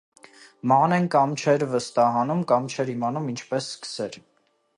Մանեն 0.71 1.03
կամ 1.15 1.35
չէր 1.43 1.65
վստահանում, 1.75 2.43
կամ 2.53 2.73
չէր 2.77 2.93
իմանում 2.95 3.33
ինչպես 3.35 3.71
սկսեր: 3.75 4.21